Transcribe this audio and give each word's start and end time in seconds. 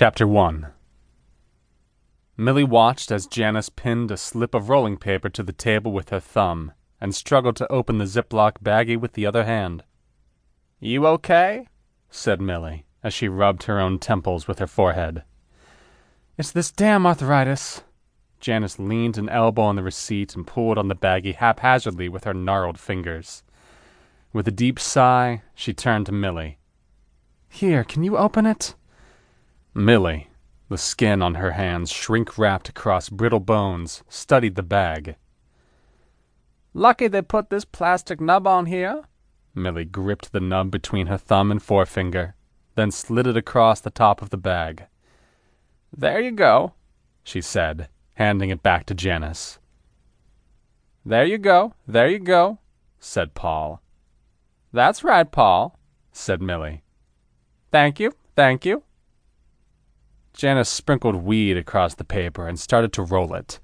Chapter 0.00 0.28
1 0.28 0.68
Millie 2.36 2.62
watched 2.62 3.10
as 3.10 3.26
Janice 3.26 3.68
pinned 3.68 4.12
a 4.12 4.16
slip 4.16 4.54
of 4.54 4.68
rolling 4.68 4.96
paper 4.96 5.28
to 5.30 5.42
the 5.42 5.52
table 5.52 5.90
with 5.90 6.10
her 6.10 6.20
thumb 6.20 6.70
and 7.00 7.12
struggled 7.12 7.56
to 7.56 7.72
open 7.72 7.98
the 7.98 8.04
Ziploc 8.04 8.62
baggie 8.62 8.96
with 8.96 9.14
the 9.14 9.26
other 9.26 9.44
hand. 9.44 9.82
You 10.78 11.04
okay? 11.08 11.66
said 12.10 12.40
Millie 12.40 12.86
as 13.02 13.12
she 13.12 13.26
rubbed 13.26 13.64
her 13.64 13.80
own 13.80 13.98
temples 13.98 14.46
with 14.46 14.60
her 14.60 14.68
forehead. 14.68 15.24
It's 16.36 16.52
this 16.52 16.70
damn 16.70 17.04
arthritis. 17.04 17.82
Janice 18.38 18.78
leaned 18.78 19.18
an 19.18 19.28
elbow 19.28 19.62
on 19.62 19.74
the 19.74 19.82
receipt 19.82 20.36
and 20.36 20.46
pulled 20.46 20.78
on 20.78 20.86
the 20.86 20.94
baggie 20.94 21.34
haphazardly 21.34 22.08
with 22.08 22.22
her 22.22 22.34
gnarled 22.34 22.78
fingers. 22.78 23.42
With 24.32 24.46
a 24.46 24.52
deep 24.52 24.78
sigh, 24.78 25.42
she 25.56 25.72
turned 25.72 26.06
to 26.06 26.12
Millie. 26.12 26.60
Here, 27.48 27.82
can 27.82 28.04
you 28.04 28.16
open 28.16 28.46
it? 28.46 28.76
Millie, 29.78 30.26
the 30.68 30.76
skin 30.76 31.22
on 31.22 31.36
her 31.36 31.52
hands 31.52 31.92
shrink 31.92 32.36
wrapped 32.36 32.68
across 32.68 33.08
brittle 33.08 33.38
bones, 33.38 34.02
studied 34.08 34.56
the 34.56 34.62
bag. 34.64 35.14
Lucky 36.74 37.06
they 37.06 37.22
put 37.22 37.48
this 37.48 37.64
plastic 37.64 38.20
nub 38.20 38.44
on 38.44 38.66
here. 38.66 39.04
Millie 39.54 39.84
gripped 39.84 40.32
the 40.32 40.40
nub 40.40 40.72
between 40.72 41.06
her 41.06 41.16
thumb 41.16 41.52
and 41.52 41.62
forefinger, 41.62 42.34
then 42.74 42.90
slid 42.90 43.28
it 43.28 43.36
across 43.36 43.80
the 43.80 43.90
top 43.90 44.20
of 44.20 44.30
the 44.30 44.36
bag. 44.36 44.86
There 45.96 46.20
you 46.20 46.32
go, 46.32 46.72
she 47.22 47.40
said, 47.40 47.88
handing 48.14 48.50
it 48.50 48.64
back 48.64 48.84
to 48.86 48.96
Janice. 48.96 49.60
There 51.06 51.24
you 51.24 51.38
go, 51.38 51.74
there 51.86 52.08
you 52.08 52.18
go, 52.18 52.58
said 52.98 53.34
Paul. 53.34 53.80
That's 54.72 55.04
right, 55.04 55.30
Paul, 55.30 55.78
said 56.10 56.42
Millie. 56.42 56.82
Thank 57.70 58.00
you, 58.00 58.12
thank 58.34 58.66
you. 58.66 58.82
Janice 60.34 60.68
sprinkled 60.68 61.16
weed 61.16 61.56
across 61.56 61.94
the 61.94 62.04
paper 62.04 62.46
and 62.46 62.58
started 62.58 62.92
to 62.92 63.02
roll 63.02 63.34
it. 63.34 63.60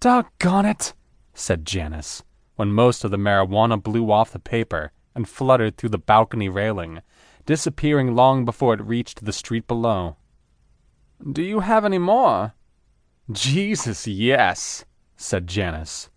Doggone 0.00 0.66
it, 0.66 0.94
said 1.34 1.64
Janice, 1.64 2.22
when 2.56 2.72
most 2.72 3.04
of 3.04 3.10
the 3.10 3.16
marijuana 3.16 3.82
blew 3.82 4.10
off 4.10 4.32
the 4.32 4.38
paper 4.38 4.92
and 5.14 5.28
fluttered 5.28 5.76
through 5.76 5.90
the 5.90 5.98
balcony 5.98 6.48
railing, 6.48 7.00
disappearing 7.46 8.14
long 8.14 8.44
before 8.44 8.74
it 8.74 8.82
reached 8.82 9.24
the 9.24 9.32
street 9.32 9.66
below. 9.66 10.16
Do 11.32 11.42
you 11.42 11.60
have 11.60 11.84
any 11.84 11.98
more? 11.98 12.54
Jesus, 13.30 14.06
yes, 14.06 14.84
said 15.16 15.46
Janice. 15.46 16.10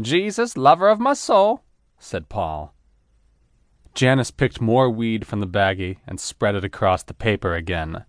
Jesus, 0.00 0.56
lover 0.56 0.88
of 0.88 0.98
my 0.98 1.12
soul, 1.12 1.62
said 1.98 2.28
Paul. 2.28 2.74
Janice 3.94 4.30
picked 4.30 4.60
more 4.60 4.88
weed 4.88 5.26
from 5.26 5.40
the 5.40 5.46
baggie 5.46 5.98
and 6.06 6.18
spread 6.18 6.54
it 6.54 6.64
across 6.64 7.02
the 7.02 7.12
paper 7.12 7.54
again. 7.54 8.04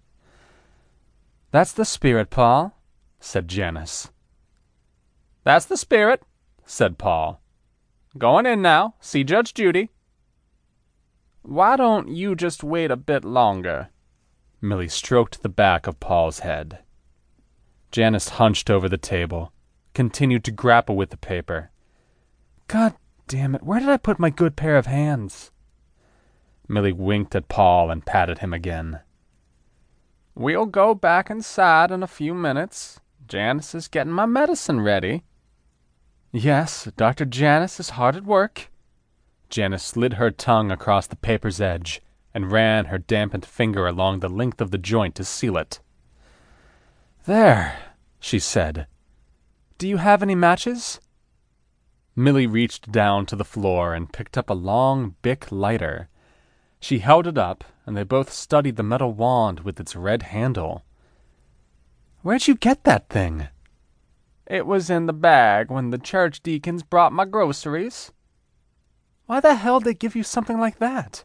That's 1.54 1.72
the 1.72 1.86
spirit, 1.86 2.32
Paul, 2.32 2.76
said 3.20 3.48
Janice. 3.48 4.10
That's 5.44 5.68
the 5.68 5.78
spirit, 5.78 6.24
said 6.66 6.98
Paul. 6.98 7.44
Going 8.18 8.48
in 8.48 8.64
now. 8.64 8.96
See 9.00 9.24
Judge 9.24 9.54
Judy. 9.54 9.92
Why 11.44 11.76
don't 11.76 12.08
you 12.08 12.34
just 12.36 12.64
wait 12.64 12.90
a 12.90 12.96
bit 12.96 13.24
longer? 13.24 13.90
Millie 14.62 14.88
stroked 14.88 15.44
the 15.44 15.48
back 15.48 15.86
of 15.86 16.00
Paul's 16.00 16.40
head. 16.40 16.80
Janice 17.92 18.30
hunched 18.30 18.72
over 18.72 18.90
the 18.90 18.98
table, 18.98 19.54
continued 19.94 20.44
to 20.46 20.52
grapple 20.52 20.96
with 20.96 21.12
the 21.12 21.18
paper. 21.18 21.70
God 22.68 22.96
damn 23.28 23.54
it, 23.54 23.62
where 23.62 23.80
did 23.80 23.90
I 23.90 23.98
put 23.98 24.18
my 24.18 24.32
good 24.32 24.56
pair 24.56 24.76
of 24.76 24.88
hands? 24.88 25.52
Millie 26.68 26.94
winked 26.94 27.36
at 27.36 27.48
Paul 27.48 27.92
and 27.92 28.04
patted 28.04 28.40
him 28.40 28.54
again. 28.54 29.02
We'll 30.36 30.66
go 30.66 30.96
back 30.96 31.30
inside 31.30 31.92
in 31.92 32.02
a 32.02 32.08
few 32.08 32.34
minutes. 32.34 33.00
Janice 33.28 33.76
is 33.76 33.88
getting 33.88 34.14
my 34.14 34.26
medicine 34.26 34.82
ready. 34.82 35.24
Yes, 36.32 36.90
Dr. 36.98 37.26
Janice 37.26 37.80
is 37.80 37.92
hard 37.92 38.16
at 38.16 38.26
work. 38.26 38.72
Janice 39.50 39.84
slid 39.84 40.14
her 40.14 40.32
tongue 40.32 40.72
across 40.72 41.06
the 41.06 41.16
paper's 41.16 41.62
edge 41.62 42.02
and 42.34 42.52
ran 42.52 42.86
her 42.86 42.98
dampened 42.98 43.46
finger 43.46 43.86
along 43.86 44.20
the 44.20 44.30
length 44.30 44.60
of 44.60 44.72
the 44.72 44.80
joint 44.80 45.14
to 45.16 45.24
seal 45.24 45.56
it. 45.56 45.80
There, 47.26 47.78
she 48.20 48.40
said. 48.40 48.88
Do 49.78 49.88
you 49.88 49.98
have 49.98 50.24
any 50.24 50.34
matches? 50.34 51.00
Millie 52.16 52.48
reached 52.48 52.92
down 52.92 53.28
to 53.28 53.36
the 53.36 53.46
floor 53.46 53.94
and 53.94 54.12
picked 54.12 54.38
up 54.38 54.50
a 54.50 54.54
long 54.54 55.16
Bic 55.22 55.52
lighter. 55.52 56.10
She 56.84 57.00
held 57.00 57.28
it 57.28 57.38
up, 57.38 57.64
and 57.86 57.96
they 57.96 58.04
both 58.04 58.30
studied 58.30 58.76
the 58.76 58.84
metal 58.84 59.14
wand 59.14 59.62
with 59.62 59.80
its 59.80 59.96
red 59.96 60.22
handle. 60.22 60.84
Where'd 62.24 62.46
you 62.46 62.56
get 62.56 62.84
that 62.84 63.08
thing? 63.08 63.48
It 64.46 64.66
was 64.66 64.90
in 64.90 65.06
the 65.06 65.14
bag 65.14 65.72
when 65.72 65.92
the 65.92 65.98
church 65.98 66.44
deacons 66.44 66.84
brought 66.84 67.14
my 67.14 67.24
groceries. 67.24 68.12
Why 69.28 69.40
the 69.40 69.56
hell 69.56 69.80
they 69.80 69.94
give 69.94 70.14
you 70.14 70.24
something 70.24 70.60
like 70.60 70.80
that? 70.80 71.24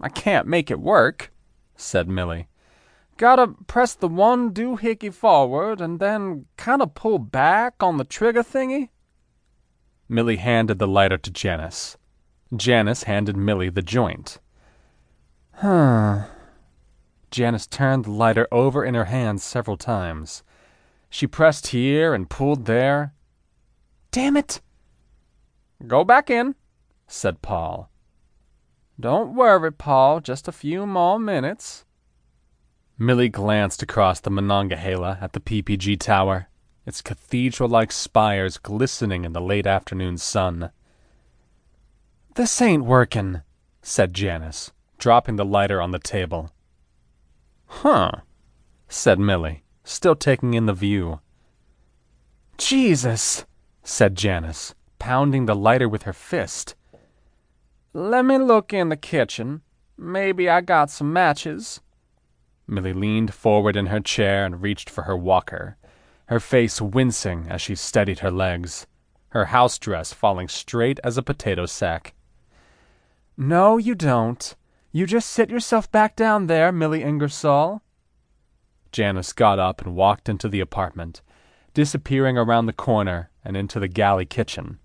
I 0.00 0.08
can't 0.08 0.48
make 0.48 0.68
it 0.68 0.80
work, 0.80 1.32
said 1.76 2.08
Millie. 2.08 2.48
Gotta 3.18 3.54
press 3.68 3.94
the 3.94 4.08
one 4.08 4.52
doohickey 4.52 5.14
forward 5.14 5.80
and 5.80 6.00
then 6.00 6.46
kinda 6.56 6.88
pull 6.88 7.20
back 7.20 7.84
on 7.84 7.98
the 7.98 8.04
trigger 8.04 8.42
thingy. 8.42 8.88
Millie 10.08 10.38
handed 10.38 10.80
the 10.80 10.88
lighter 10.88 11.18
to 11.18 11.30
Janice. 11.30 11.96
Janice 12.52 13.04
handed 13.04 13.36
Millie 13.36 13.70
the 13.70 13.80
joint. 13.80 14.40
Huh. 15.56 16.24
Janice 17.30 17.66
turned 17.66 18.04
the 18.04 18.10
lighter 18.10 18.46
over 18.52 18.84
in 18.84 18.94
her 18.94 19.06
hands 19.06 19.42
several 19.42 19.78
times. 19.78 20.42
She 21.08 21.26
pressed 21.26 21.68
here 21.68 22.12
and 22.12 22.28
pulled 22.28 22.66
there. 22.66 23.14
Damn 24.10 24.36
it! 24.36 24.60
Go 25.86 26.04
back 26.04 26.28
in, 26.28 26.54
said 27.06 27.40
Paul. 27.40 27.90
Don't 29.00 29.34
worry, 29.34 29.72
Paul, 29.72 30.20
just 30.20 30.46
a 30.46 30.52
few 30.52 30.86
more 30.86 31.18
minutes. 31.18 31.84
Millie 32.98 33.28
glanced 33.28 33.82
across 33.82 34.20
the 34.20 34.30
Monongahela 34.30 35.18
at 35.20 35.32
the 35.32 35.40
PPG 35.40 35.98
Tower, 36.00 36.48
its 36.86 37.02
cathedral 37.02 37.68
like 37.68 37.92
spires 37.92 38.58
glistening 38.58 39.24
in 39.24 39.32
the 39.32 39.40
late 39.40 39.66
afternoon 39.66 40.16
sun. 40.16 40.70
This 42.34 42.60
ain't 42.60 42.84
workin', 42.84 43.42
said 43.82 44.14
Janice, 44.14 44.72
dropping 44.98 45.36
the 45.36 45.44
lighter 45.44 45.80
on 45.80 45.90
the 45.90 45.98
table. 45.98 46.50
Huh, 47.66 48.10
said 48.88 49.18
Millie, 49.18 49.64
still 49.84 50.14
taking 50.14 50.54
in 50.54 50.66
the 50.66 50.72
view. 50.72 51.20
Jesus, 52.58 53.44
said 53.82 54.14
Janice, 54.14 54.74
pounding 54.98 55.46
the 55.46 55.54
lighter 55.54 55.88
with 55.88 56.04
her 56.04 56.12
fist. 56.12 56.74
Let 57.92 58.24
me 58.24 58.38
look 58.38 58.72
in 58.72 58.88
the 58.88 58.96
kitchen. 58.96 59.62
Maybe 59.96 60.48
I 60.48 60.60
got 60.60 60.90
some 60.90 61.12
matches. 61.12 61.80
Millie 62.66 62.92
leaned 62.92 63.32
forward 63.32 63.76
in 63.76 63.86
her 63.86 64.00
chair 64.00 64.44
and 64.44 64.60
reached 64.60 64.90
for 64.90 65.02
her 65.02 65.16
walker, 65.16 65.76
her 66.26 66.40
face 66.40 66.80
wincing 66.80 67.46
as 67.48 67.62
she 67.62 67.74
steadied 67.74 68.18
her 68.18 68.30
legs, 68.30 68.86
her 69.28 69.46
house 69.46 69.78
dress 69.78 70.12
falling 70.12 70.48
straight 70.48 70.98
as 71.04 71.16
a 71.16 71.22
potato 71.22 71.66
sack. 71.66 72.14
No, 73.36 73.76
you 73.76 73.94
don't. 73.94 74.54
You 74.96 75.04
just 75.04 75.28
sit 75.28 75.50
yourself 75.50 75.92
back 75.92 76.16
down 76.16 76.46
there, 76.46 76.72
Millie 76.72 77.02
Ingersoll. 77.02 77.82
Janice 78.92 79.34
got 79.34 79.58
up 79.58 79.82
and 79.82 79.94
walked 79.94 80.26
into 80.26 80.48
the 80.48 80.60
apartment, 80.60 81.20
disappearing 81.74 82.38
around 82.38 82.64
the 82.64 82.72
corner 82.72 83.28
and 83.44 83.58
into 83.58 83.78
the 83.78 83.88
galley 83.88 84.24
kitchen. 84.24 84.78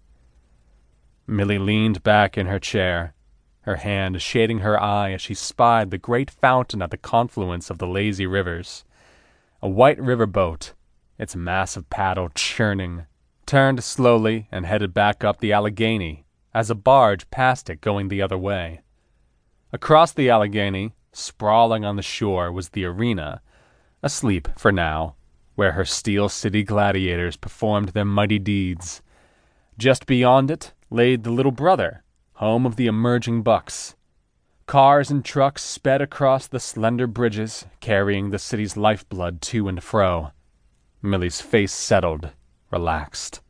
Millie 1.25 1.57
leaned 1.57 2.03
back 2.03 2.37
in 2.37 2.47
her 2.47 2.59
chair, 2.59 3.13
her 3.61 3.77
hand 3.77 4.21
shading 4.21 4.59
her 4.59 4.77
eye 4.77 5.13
as 5.13 5.21
she 5.21 5.33
spied 5.33 5.91
the 5.91 5.97
great 5.97 6.29
fountain 6.29 6.81
at 6.81 6.91
the 6.91 6.97
confluence 6.97 7.69
of 7.69 7.77
the 7.77 7.87
lazy 7.87 8.25
rivers. 8.25 8.83
A 9.61 9.69
white 9.69 9.97
river 9.97 10.25
boat, 10.25 10.73
its 11.17 11.37
massive 11.37 11.89
paddle 11.89 12.27
churning, 12.35 13.05
turned 13.45 13.81
slowly 13.81 14.49
and 14.51 14.65
headed 14.65 14.93
back 14.93 15.23
up 15.23 15.39
the 15.39 15.53
Allegheny 15.53 16.25
as 16.53 16.69
a 16.69 16.75
barge 16.75 17.31
passed 17.31 17.69
it 17.69 17.79
going 17.79 18.09
the 18.09 18.21
other 18.21 18.37
way. 18.37 18.81
Across 19.73 20.13
the 20.13 20.29
Allegheny, 20.29 20.93
sprawling 21.13 21.85
on 21.85 21.95
the 21.95 22.01
shore, 22.01 22.51
was 22.51 22.69
the 22.69 22.83
arena, 22.83 23.41
asleep 24.03 24.49
for 24.57 24.71
now, 24.71 25.15
where 25.55 25.71
her 25.71 25.85
Steel 25.85 26.27
City 26.27 26.63
gladiators 26.63 27.37
performed 27.37 27.89
their 27.89 28.03
mighty 28.03 28.37
deeds. 28.37 29.01
Just 29.77 30.05
beyond 30.05 30.51
it 30.51 30.73
lay 30.89 31.15
the 31.15 31.31
Little 31.31 31.53
Brother, 31.53 32.03
home 32.33 32.65
of 32.65 32.75
the 32.75 32.87
emerging 32.87 33.43
Bucs. 33.43 33.95
Cars 34.65 35.09
and 35.09 35.23
trucks 35.23 35.63
sped 35.63 36.01
across 36.01 36.47
the 36.47 36.59
slender 36.59 37.07
bridges, 37.07 37.65
carrying 37.79 38.29
the 38.29 38.39
city's 38.39 38.75
lifeblood 38.75 39.41
to 39.41 39.69
and 39.69 39.81
fro. 39.81 40.31
Millie's 41.01 41.39
face 41.39 41.71
settled, 41.71 42.31
relaxed. 42.71 43.41